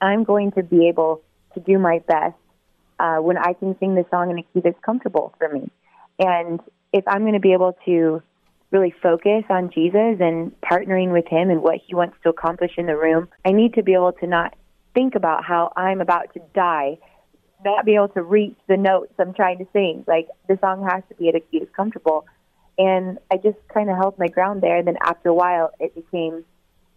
[0.01, 1.21] I'm going to be able
[1.55, 2.37] to do my best
[3.01, 5.69] uh, when I can sing the song in a key that's comfortable for me.
[6.21, 6.61] And
[6.93, 8.23] if I'm going to be able to
[8.71, 12.87] really focus on Jesus and partnering with Him and what He wants to accomplish in
[12.87, 14.55] the room, I need to be able to not
[14.95, 16.99] think about how I'm about to die,
[17.65, 20.05] not be able to reach the notes I'm trying to sing.
[20.07, 22.27] Like the song has to be at a key that's comfortable.
[22.79, 24.77] And I just kind of held my ground there.
[24.77, 26.45] And then after a while, it became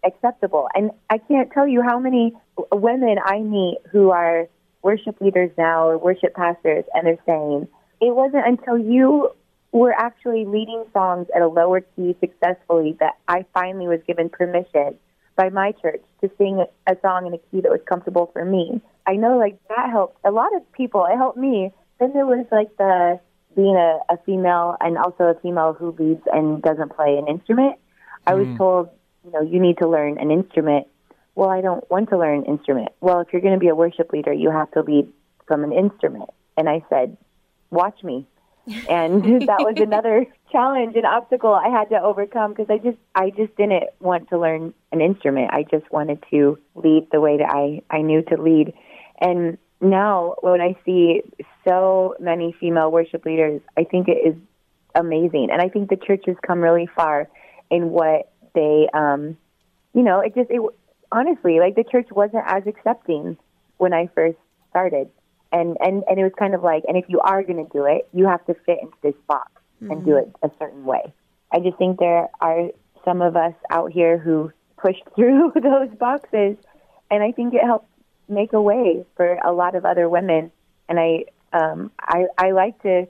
[0.04, 0.68] acceptable.
[0.74, 2.34] And I can't tell you how many
[2.70, 4.48] women I meet who are
[4.82, 7.68] worship leaders now or worship pastors, and they're saying,
[8.00, 9.30] it wasn't until you
[9.70, 14.98] were actually leading songs at a lower key successfully that I finally was given permission
[15.36, 18.82] by my church to sing a song in a key that was comfortable for me.
[19.06, 21.06] I know like that helped a lot of people.
[21.06, 21.72] It helped me.
[21.98, 23.18] Then there was like the
[23.54, 27.76] being a, a female and also a female who leads and doesn't play an instrument.
[28.26, 28.56] I was mm.
[28.56, 28.90] told
[29.24, 30.86] you know, you need to learn an instrument.
[31.34, 32.88] Well, I don't want to learn an instrument.
[33.00, 35.08] Well, if you're going to be a worship leader, you have to lead
[35.46, 36.30] from an instrument.
[36.56, 37.16] And I said,
[37.70, 38.26] watch me.
[38.88, 43.30] And that was another challenge and obstacle I had to overcome because I just I
[43.30, 45.50] just didn't want to learn an instrument.
[45.52, 48.74] I just wanted to lead the way that I I knew to lead.
[49.20, 51.22] And now when I see
[51.66, 54.34] so many female worship leaders, I think it is
[54.94, 55.48] amazing.
[55.52, 57.28] And I think the church has come really far
[57.70, 59.36] in what they, um,
[59.94, 60.60] you know, it just, it
[61.10, 63.36] honestly, like the church wasn't as accepting
[63.78, 64.38] when I first
[64.70, 65.08] started.
[65.52, 67.84] And, and, and it was kind of like, and if you are going to do
[67.84, 69.50] it, you have to fit into this box
[69.82, 69.92] mm-hmm.
[69.92, 71.12] and do it a certain way.
[71.52, 72.70] I just think there are
[73.04, 76.56] some of us out here who pushed through those boxes,
[77.10, 77.88] and I think it helped
[78.28, 80.50] make a way for a lot of other women.
[80.88, 83.06] And I, um, I, I like to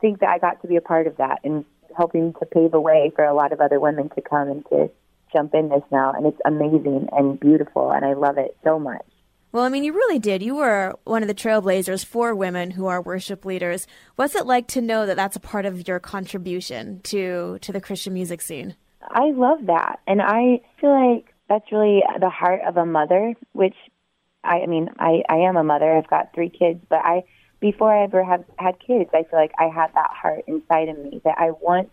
[0.00, 1.64] think that I got to be a part of that and
[1.96, 4.90] helping to pave a way for a lot of other women to come and to
[5.32, 6.12] jump in this now.
[6.12, 9.04] And it's amazing and beautiful, and I love it so much.
[9.52, 10.42] Well, I mean, you really did.
[10.42, 13.86] You were one of the trailblazers for women who are worship leaders.
[14.16, 17.80] What's it like to know that that's a part of your contribution to to the
[17.80, 18.74] Christian music scene?
[19.00, 23.34] I love that, and I feel like that's really the heart of a mother.
[23.52, 23.76] Which,
[24.44, 25.90] I, I mean, I I am a mother.
[25.90, 27.22] I've got three kids, but I
[27.60, 30.98] before I ever have had kids, I feel like I had that heart inside of
[30.98, 31.92] me that I want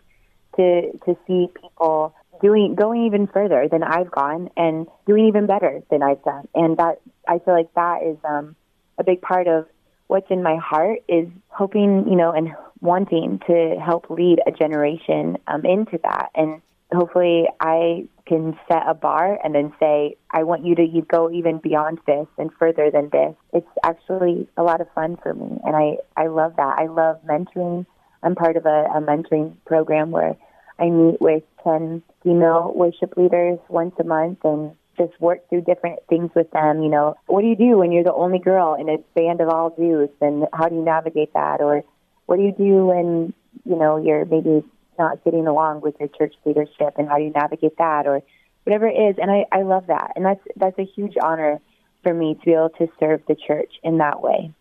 [0.56, 5.82] to to see people doing going even further than I've gone and doing even better
[5.90, 6.48] than I've done.
[6.54, 8.56] And that I feel like that is um,
[8.98, 9.66] a big part of
[10.08, 15.38] what's in my heart is hoping, you know, and wanting to help lead a generation
[15.48, 16.30] um, into that.
[16.36, 16.62] And
[16.94, 21.30] hopefully I can set a bar and then say, I want you to you go
[21.30, 23.36] even beyond this and further than this.
[23.52, 25.60] It's actually a lot of fun for me.
[25.64, 26.80] And I, I love that.
[26.80, 27.86] I love mentoring.
[28.22, 30.38] I'm part of a, a mentoring program where
[30.80, 36.00] I meet with 10 female worship leaders once a month and just work through different
[36.08, 36.82] things with them.
[36.82, 39.50] You know, what do you do when you're the only girl in a band of
[39.50, 41.62] all dudes and how do you navigate that?
[41.62, 41.84] Or
[42.26, 43.34] what do you do when,
[43.66, 44.64] you know, you're maybe
[44.98, 48.22] not getting along with your church leadership and how do you navigate that or
[48.64, 49.16] whatever it is.
[49.22, 50.14] And I, I love that.
[50.16, 51.60] And that's, that's a huge honor
[52.02, 54.54] for me to be able to serve the church in that way.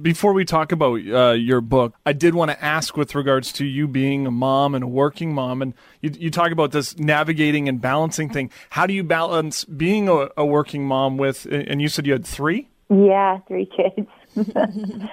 [0.00, 3.66] Before we talk about uh, your book, I did want to ask with regards to
[3.66, 7.68] you being a mom and a working mom, and you, you talk about this navigating
[7.68, 8.50] and balancing thing.
[8.70, 12.24] How do you balance being a, a working mom with, and you said you had
[12.24, 12.70] three?
[12.88, 14.08] Yeah, three kids.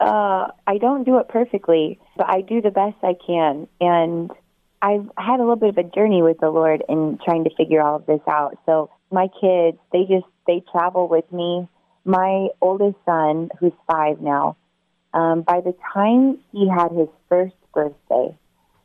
[0.00, 3.66] uh, I don't do it perfectly, but I do the best I can.
[3.80, 4.30] And
[4.80, 7.82] I've had a little bit of a journey with the Lord in trying to figure
[7.82, 8.58] all of this out.
[8.64, 11.68] So my kids, they just, they travel with me.
[12.04, 14.56] My oldest son, who's five now,
[15.12, 18.36] um, by the time he had his first birthday,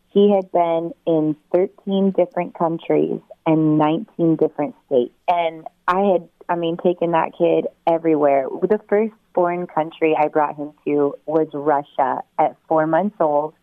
[0.10, 5.14] he had been in 13 different countries and 19 different states.
[5.28, 8.48] And I had, I mean, taken that kid everywhere.
[8.62, 13.54] The first foreign country I brought him to was Russia at four months old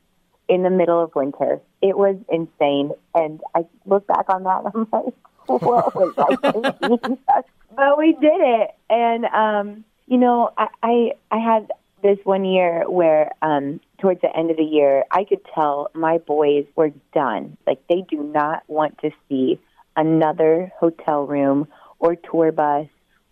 [0.48, 1.60] in the middle of winter.
[1.80, 2.90] It was insane.
[3.14, 5.14] And I look back on that and I'm like,
[5.46, 7.36] what was I
[7.76, 8.70] but we did it.
[8.88, 11.70] And, um, you know, I, I, I had
[12.02, 16.18] this one year where, um, towards the end of the year, I could tell my
[16.18, 17.56] boys were done.
[17.66, 19.60] Like they do not want to see
[19.96, 22.86] another hotel room or tour bus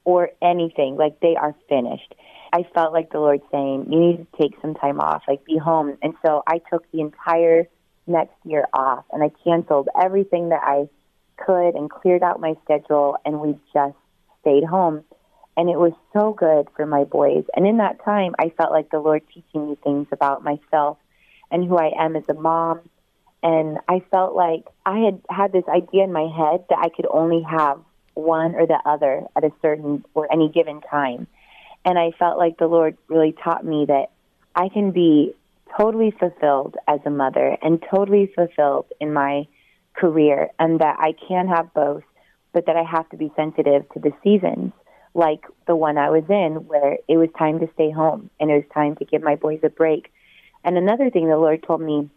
[0.05, 0.97] or anything.
[0.97, 2.15] Like they are finished.
[2.53, 5.59] I felt like the Lord saying, you need to take some time off, like be
[5.59, 5.97] home.
[6.03, 7.69] And so I took the entire
[8.07, 10.89] next year off and I canceled everything that I
[11.37, 13.97] could and cleared out my schedule and we just
[14.41, 15.05] stayed home.
[15.57, 17.45] And it was so good for my boys.
[17.55, 20.99] And in that time, I felt like the Lord teaching me things about myself
[21.51, 22.81] and who I am as a mom.
[23.43, 27.07] And I felt like I had had this idea in my head that I could
[27.11, 27.81] only have
[28.15, 31.27] one or the other at a certain or any given time.
[31.85, 34.11] And I felt like the Lord really taught me that
[34.55, 35.35] I can be
[35.79, 39.47] totally fulfilled as a mother and totally fulfilled in my
[39.95, 42.03] career and that I can have both,
[42.53, 44.73] but that I have to be sensitive to the seasons
[45.15, 48.55] like the one I was in where it was time to stay home and it
[48.55, 50.13] was time to give my boys a break.
[50.65, 52.11] And another thing the Lord told me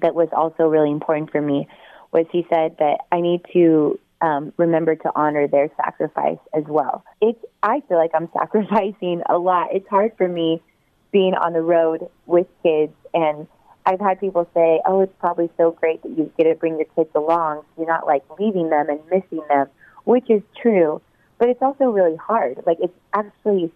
[0.00, 1.68] that was also really important for me
[2.12, 7.04] was he said that I need to um, remember to honor their sacrifice as well.
[7.20, 9.68] It's I feel like I'm sacrificing a lot.
[9.72, 10.62] It's hard for me
[11.12, 13.46] being on the road with kids and
[13.86, 16.86] I've had people say, "Oh, it's probably so great that you get to bring your
[16.96, 17.64] kids along.
[17.76, 19.68] You're not like leaving them and missing them,"
[20.04, 21.00] which is true,
[21.38, 22.62] but it's also really hard.
[22.66, 23.72] Like it's actually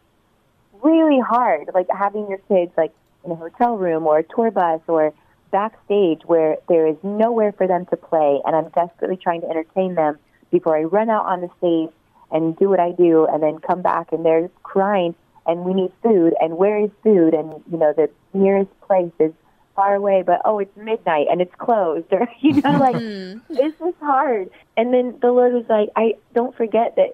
[0.83, 2.93] really hard, like having your kids like
[3.25, 5.13] in a hotel room or a tour bus or
[5.51, 9.95] backstage where there is nowhere for them to play, and I'm desperately trying to entertain
[9.95, 10.19] them
[10.55, 11.95] before I run out on the stage
[12.31, 15.15] and do what I do, and then come back and they're crying
[15.47, 17.35] and we need food and where is food?
[17.35, 19.33] And you know the nearest place is
[19.77, 22.81] far away, but oh, it's midnight and it's closed, or you know, mm-hmm.
[22.81, 23.55] like mm-hmm.
[23.55, 24.51] this is hard.
[24.77, 27.13] And then the Lord was like, I don't forget that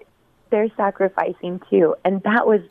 [0.49, 2.61] they're sacrificing too, and that was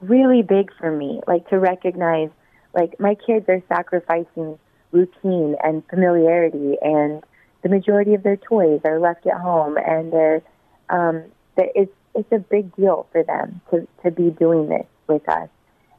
[0.00, 2.30] really big for me, like to recognize,
[2.74, 4.58] like my kids are sacrificing
[4.92, 7.22] routine and familiarity, and
[7.64, 10.42] the majority of their toys are left at home, and they're,
[10.90, 11.24] um,
[11.56, 15.48] it's it's a big deal for them to to be doing this with us,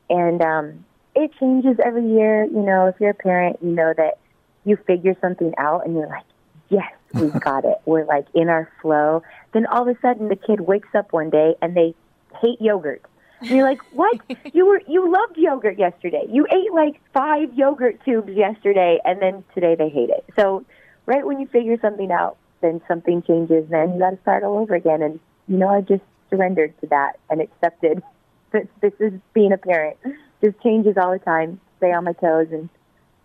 [0.09, 2.45] and um, it changes every year.
[2.45, 4.19] You know, if you're a parent, you know that
[4.65, 6.25] you figure something out and you're like,
[6.69, 7.77] yes, we got it.
[7.85, 9.23] We're like in our flow.
[9.53, 11.95] Then all of a sudden the kid wakes up one day and they
[12.41, 13.03] hate yogurt.
[13.41, 14.19] And you're like, what?
[14.53, 16.25] you were you loved yogurt yesterday.
[16.29, 20.25] You ate like five yogurt tubes yesterday and then today they hate it.
[20.35, 20.65] So
[21.05, 24.75] right when you figure something out, then something changes, then you gotta start all over
[24.75, 25.01] again.
[25.01, 28.01] And you know, I just surrendered to that and accepted
[28.51, 29.97] that this is being a parent
[30.43, 31.59] just changes all the time.
[31.77, 32.69] Stay on my toes and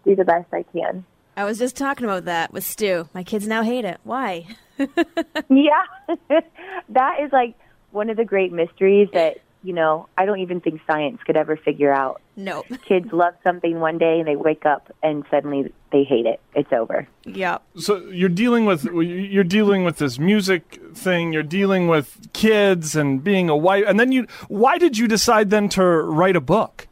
[0.05, 1.05] do the best I can.
[1.37, 3.09] I was just talking about that with Stu.
[3.15, 4.01] My kids now hate it.
[4.03, 4.47] Why?
[4.79, 5.85] yeah.
[6.89, 7.55] that is like
[7.93, 11.57] one of the great mysteries that, you know, I don't even think science could ever
[11.57, 12.21] figure out.
[12.37, 12.63] No.
[12.89, 16.41] Kids love something one day and they wake up and suddenly they hate it.
[16.55, 17.07] It's over.
[17.25, 17.59] Yeah.
[17.77, 23.23] So you're dealing with you're dealing with this music thing, you're dealing with kids and
[23.23, 26.89] being a wife and then you why did you decide then to write a book?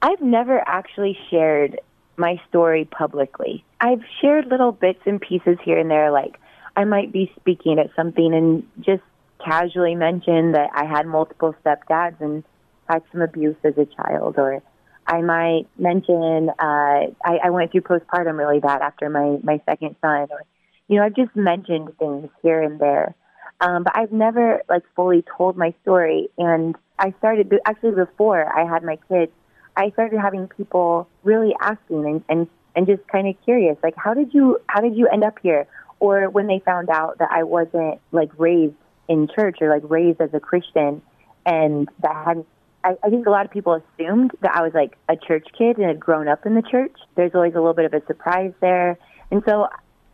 [0.00, 1.80] I've never actually shared
[2.16, 3.64] my story publicly.
[3.80, 6.38] I've shared little bits and pieces here and there, like
[6.76, 9.02] I might be speaking at something and just
[9.44, 12.44] casually mention that I had multiple stepdads and
[12.88, 14.62] had some abuse as a child, or
[15.06, 19.96] I might mention uh, I, I went through postpartum really bad after my my second
[20.00, 20.42] son, or
[20.88, 23.14] you know I've just mentioned things here and there,
[23.60, 26.28] um, but I've never like fully told my story.
[26.36, 29.32] And I started actually before I had my kids.
[29.76, 34.12] I started having people really asking and, and, and just kind of curious, like, how
[34.12, 35.66] did you, how did you end up here?
[35.98, 38.74] Or when they found out that I wasn't like raised
[39.12, 41.02] in church or like raised as a Christian
[41.44, 42.46] and that hadn't
[42.84, 45.78] I, I think a lot of people assumed that I was like a church kid
[45.78, 46.96] and had grown up in the church.
[47.14, 48.98] There's always a little bit of a surprise there.
[49.30, 49.68] And so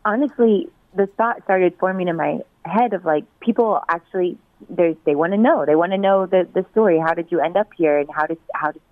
[0.04, 4.38] honestly, the thought started forming in my head of like people actually
[4.68, 5.64] they they want to know.
[5.64, 6.98] They want to know the the story.
[6.98, 8.82] How did you end up here and how did how did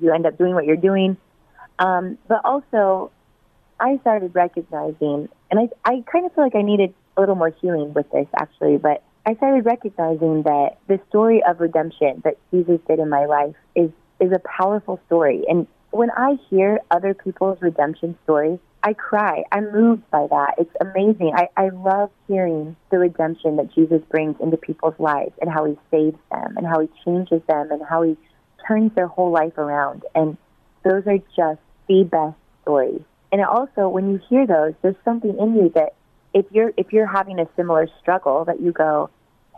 [0.00, 1.16] you end up doing what you're doing?
[1.78, 3.12] Um, but also
[3.78, 7.50] I started recognizing and I I kind of feel like I needed a little more
[7.60, 12.78] healing with this actually, but I started recognizing that the story of redemption that Jesus
[12.86, 15.42] did in my life is is a powerful story.
[15.48, 19.42] And when I hear other people's redemption stories, I cry.
[19.50, 20.54] I'm moved by that.
[20.58, 21.32] It's amazing.
[21.34, 25.76] I, I love hearing the redemption that Jesus brings into people's lives and how he
[25.90, 28.16] saves them and how he changes them and how he
[28.66, 30.04] turns their whole life around.
[30.14, 30.38] And
[30.84, 33.02] those are just the best stories.
[33.32, 35.94] And also, when you hear those, there's something in you that
[36.36, 39.08] if you're if you're having a similar struggle, that you go,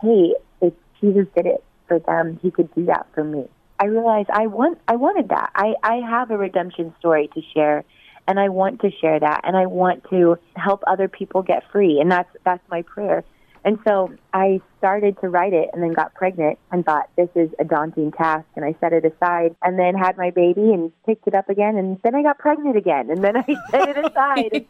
[0.01, 3.49] hey, if Jesus did it for them, he could do that for me.
[3.79, 5.51] I realized I want I wanted that.
[5.55, 7.83] I, I have a redemption story to share
[8.29, 11.99] and I want to share that and I want to help other people get free
[11.99, 13.25] and that's that's my prayer.
[13.65, 17.49] And so I started to write it and then got pregnant and thought this is
[17.59, 21.27] a daunting task and I set it aside and then had my baby and picked
[21.27, 24.65] it up again and then I got pregnant again and then I set it aside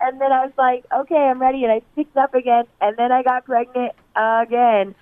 [0.00, 2.96] and, then I was like, okay, I'm ready and I picked it up again and
[2.96, 4.94] then I got pregnant again.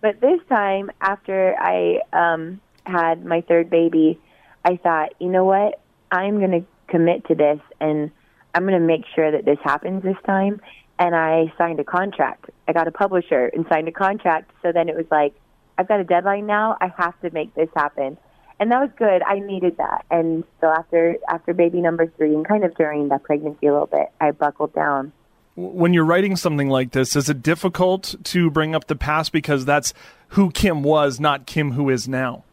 [0.00, 4.18] But this time after I um had my third baby,
[4.64, 5.80] I thought, you know what?
[6.10, 8.10] I'm going to commit to this and
[8.54, 10.60] I'm going to make sure that this happens this time
[10.98, 12.50] and I signed a contract.
[12.66, 14.50] I got a publisher and signed a contract.
[14.62, 15.34] So then it was like,
[15.78, 16.76] I've got a deadline now.
[16.80, 18.16] I have to make this happen.
[18.58, 19.22] And that was good.
[19.22, 20.06] I needed that.
[20.10, 23.86] And so after after baby number three and kind of during that pregnancy a little
[23.86, 25.12] bit, I buckled down.
[25.56, 29.64] When you're writing something like this, is it difficult to bring up the past because
[29.64, 29.92] that's
[30.28, 32.44] who Kim was, not Kim who is now?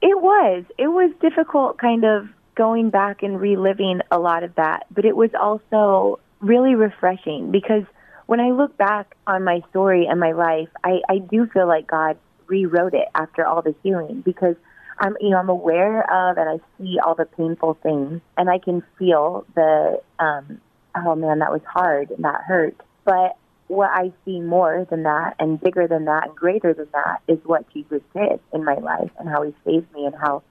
[0.00, 0.64] It was.
[0.78, 5.16] It was difficult kind of going back and reliving a lot of that, but it
[5.16, 7.84] was also really refreshing because
[8.26, 11.86] when I look back on my story and my life, I, I do feel like
[11.86, 12.16] God
[12.46, 14.56] rewrote it after all the healing because
[14.98, 18.58] I'm you know I'm aware of and I see all the painful things and I
[18.58, 20.60] can feel the um
[20.94, 22.76] oh man that was hard and that hurt.
[23.04, 23.36] But
[23.68, 27.38] what I see more than that and bigger than that and greater than that is
[27.44, 30.42] what Jesus did in my life and how he saved me and how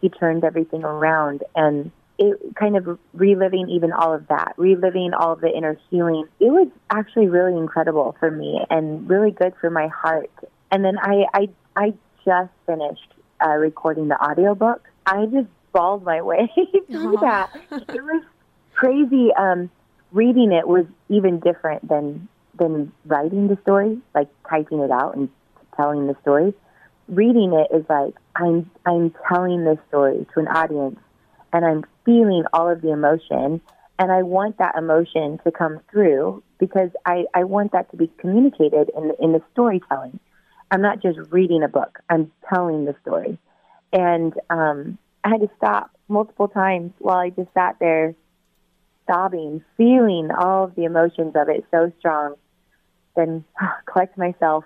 [0.00, 1.44] he turned everything around.
[1.54, 6.26] And it kind of reliving even all of that, reliving all of the inner healing.
[6.40, 10.30] It was actually really incredible for me and really good for my heart.
[10.70, 11.94] And then I I I
[12.24, 13.12] just finished
[13.44, 14.88] uh, recording the audiobook.
[15.04, 16.50] I just bawled my way
[16.90, 17.50] through that.
[17.70, 18.24] It was
[18.74, 19.30] crazy.
[19.34, 19.70] Um,
[20.12, 25.28] reading it was even different than than writing the story, like typing it out and
[25.76, 26.54] telling the story.
[27.08, 30.98] Reading it is like I'm I'm telling this story to an audience
[31.52, 33.60] and I'm feeling all of the emotion
[33.98, 38.10] and I want that emotion to come through because I, I want that to be
[38.18, 40.18] communicated in the, in the storytelling.
[40.70, 42.00] I'm not just reading a book.
[42.10, 43.38] I'm telling the story.
[43.92, 48.14] And um, I had to stop multiple times while I just sat there
[49.06, 52.34] sobbing, feeling all of the emotions of it so strong.
[53.14, 53.44] Then
[53.86, 54.64] collect myself,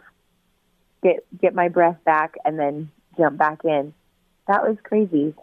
[1.02, 3.94] get get my breath back, and then jump back in.
[4.48, 5.34] That was crazy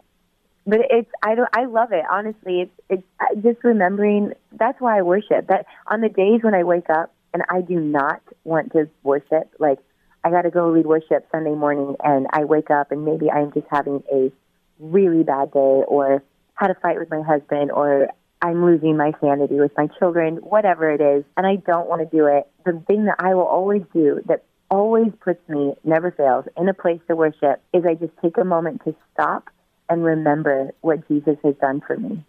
[0.68, 2.70] but it's I don't I love it honestly.
[2.90, 3.02] It's
[3.32, 4.34] it's just remembering.
[4.52, 5.48] That's why I worship.
[5.48, 9.50] That on the days when I wake up and I do not want to worship,
[9.58, 9.78] like
[10.24, 13.50] I got to go lead worship Sunday morning, and I wake up and maybe I'm
[13.52, 14.30] just having a
[14.78, 16.22] really bad day, or
[16.54, 18.08] had a fight with my husband, or
[18.42, 22.16] I'm losing my sanity with my children, whatever it is, and I don't want to
[22.16, 22.46] do it.
[22.66, 26.74] The thing that I will always do that always puts me, never fails, in a
[26.74, 29.48] place to worship is I just take a moment to stop
[29.88, 32.24] and remember what Jesus has done for me.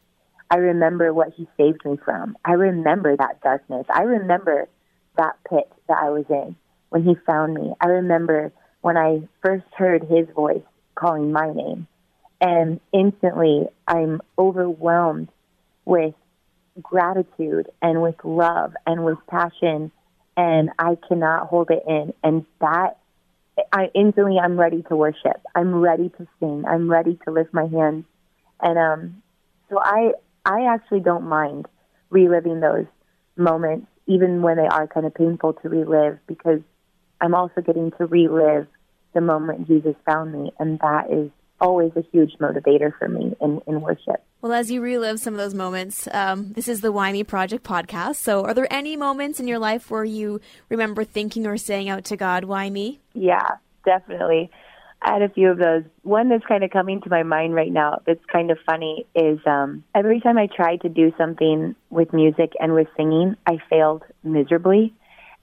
[0.52, 2.38] I remember what he saved me from.
[2.44, 3.86] I remember that darkness.
[3.94, 4.68] I remember
[5.18, 6.56] that pit that I was in
[6.90, 7.74] when he found me.
[7.80, 8.52] I remember
[8.82, 10.64] when I first heard his voice
[10.96, 11.88] calling my name.
[12.42, 15.30] And instantly I'm overwhelmed
[15.86, 16.16] with
[16.82, 19.92] gratitude and with love and with passion
[20.38, 22.14] and I cannot hold it in.
[22.24, 22.99] And that
[23.72, 25.42] I instantly I'm ready to worship.
[25.56, 26.64] I'm ready to sing.
[26.68, 28.06] I'm ready to lift my hands.
[28.62, 29.22] And um
[29.70, 30.14] so I
[30.46, 31.68] I actually don't mind
[32.10, 32.86] reliving those
[33.38, 36.62] moments even when they are kind of painful to relive because
[37.22, 38.68] I'm also getting to relive
[39.14, 41.32] the moment Jesus found me and that is
[41.62, 44.24] always a huge motivator for me in, in worship.
[44.42, 47.64] Well, as you relive some of those moments, um, this is the Why Me Project
[47.64, 48.16] podcast.
[48.16, 50.40] So, are there any moments in your life where you
[50.70, 53.00] remember thinking or saying out to God, Why me?
[53.14, 53.48] Yeah,
[53.86, 54.50] definitely.
[55.02, 55.84] I had a few of those.
[56.04, 59.40] One that's kind of coming to my mind right now that's kind of funny is
[59.46, 64.04] um, every time I tried to do something with music and with singing, I failed
[64.24, 64.94] miserably.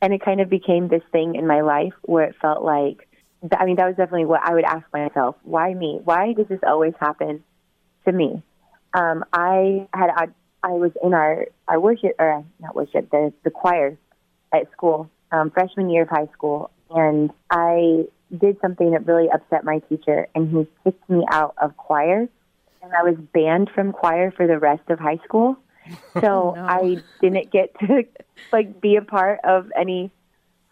[0.02, 3.08] And it kind of became this thing in my life where it felt like,
[3.59, 6.01] I mean, that was definitely what I would ask myself why me?
[6.05, 7.45] Why does this always happen
[8.05, 8.43] to me?
[8.95, 10.26] Um, I had, I,
[10.62, 13.99] I was in our, our worship, or not worship, the, the choir
[14.53, 16.70] at school, um, freshman year of high school.
[16.91, 18.05] And I
[18.37, 22.28] did something that really upset my teacher, and he kicked me out of choir,
[22.82, 25.57] and I was banned from choir for the rest of high school.
[26.14, 26.66] So no.
[26.66, 28.05] I didn't get to
[28.53, 30.11] like be a part of any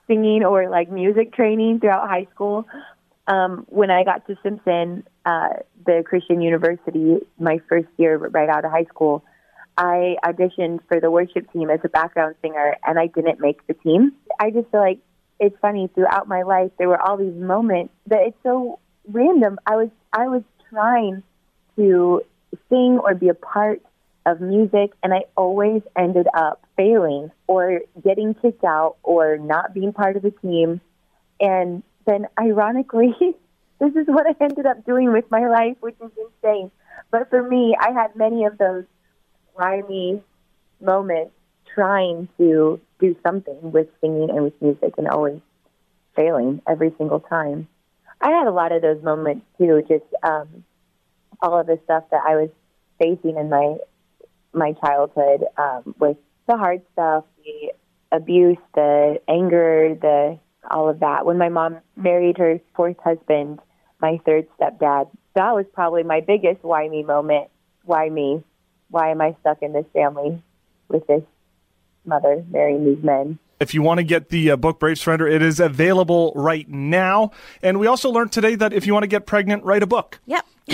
[0.07, 2.66] singing or like music training throughout high school.
[3.26, 5.48] Um, when I got to Simpson, uh,
[5.86, 9.24] the Christian University, my first year right out of high school,
[9.76, 13.74] I auditioned for the worship team as a background singer, and I didn't make the
[13.74, 14.12] team.
[14.38, 15.00] I just feel like
[15.40, 18.78] it's funny throughout my life there were all these moments that it's so
[19.09, 19.59] random.
[19.66, 21.22] I was I was trying
[21.76, 22.22] to
[22.68, 23.82] sing or be a part
[24.27, 29.93] of music and I always ended up failing or getting kicked out or not being
[29.93, 30.81] part of the team.
[31.41, 33.14] And then ironically
[33.81, 36.70] this is what I ended up doing with my life, which is insane.
[37.11, 38.85] But for me, I had many of those
[39.89, 40.20] me
[40.81, 41.33] moments
[41.75, 45.41] trying to do something with singing and with music and always
[46.16, 47.68] failing every single time.
[48.20, 50.64] I had a lot of those moments too, just um,
[51.43, 52.51] all of the stuff that I was
[52.99, 53.77] facing in my
[54.55, 57.72] my childhood um, with the hard stuff, the
[58.12, 60.38] abuse, the anger, the
[60.70, 61.26] all of that.
[61.26, 63.61] When my mom married her fourth husband,
[64.00, 67.48] my third stepdad, that was probably my biggest why me moment.
[67.84, 68.42] Why me?
[68.90, 70.42] Why am I stuck in this family
[70.88, 71.22] with this
[72.07, 73.38] mother marrying these men.
[73.61, 77.30] If you want to get the uh, book Brave Surrender, it is available right now.
[77.62, 80.20] And we also learned today that if you want to get pregnant, write a book.
[80.26, 80.46] Yep.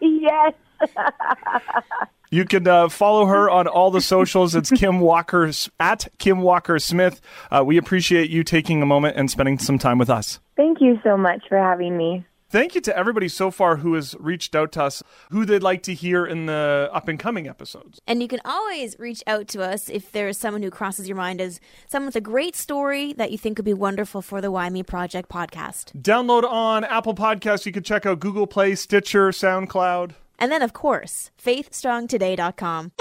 [0.00, 0.52] yes.
[2.32, 4.54] You can uh, follow her on all the socials.
[4.54, 5.50] It's Kim Walker
[5.80, 7.20] at Kim Walker Smith.
[7.50, 10.38] Uh, we appreciate you taking a moment and spending some time with us.
[10.56, 12.24] Thank you so much for having me.
[12.48, 15.82] Thank you to everybody so far who has reached out to us, who they'd like
[15.84, 18.00] to hear in the up and coming episodes.
[18.06, 21.40] And you can always reach out to us if there's someone who crosses your mind
[21.40, 24.68] as someone with a great story that you think would be wonderful for the Why
[24.68, 26.00] Me Project podcast.
[26.00, 27.66] Download on Apple Podcasts.
[27.66, 30.12] You can check out Google Play, Stitcher, SoundCloud.
[30.40, 32.92] And then, of course, faithstrongtoday.com.